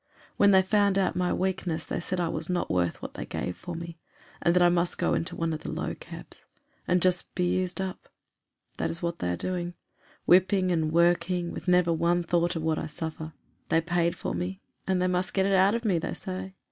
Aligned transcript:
When 0.35 0.49
they 0.49 0.63
found 0.63 0.97
out 0.97 1.15
my 1.15 1.31
weakness 1.31 1.85
they 1.85 1.99
said 1.99 2.19
I 2.19 2.27
was 2.27 2.49
not 2.49 2.71
worth 2.71 3.03
what 3.03 3.13
they 3.13 3.23
gave 3.23 3.55
for 3.55 3.75
me, 3.75 3.99
and 4.41 4.55
that 4.55 4.63
I 4.63 4.67
must 4.69 4.97
go 4.97 5.13
into 5.13 5.35
one 5.35 5.53
of 5.53 5.59
the 5.59 5.69
low 5.69 5.93
cabs, 5.93 6.43
and 6.87 7.03
just 7.03 7.35
be 7.35 7.45
used 7.45 7.79
up; 7.79 8.09
that 8.77 8.89
is 8.89 9.03
what 9.03 9.19
they 9.19 9.29
are 9.31 9.37
doing, 9.37 9.75
whipping 10.25 10.71
and 10.71 10.91
working 10.91 11.51
with 11.51 11.67
never 11.67 11.93
one 11.93 12.23
thought 12.23 12.55
of 12.55 12.63
what 12.63 12.79
I 12.79 12.87
suffer 12.87 13.33
they 13.69 13.79
paid 13.79 14.15
for 14.17 14.33
me, 14.33 14.59
and 14.87 14.99
must 15.11 15.35
get 15.35 15.45
it 15.45 15.53
out 15.53 15.75
of 15.75 15.85
me, 15.85 15.99
they 15.99 16.15
say. 16.15 16.55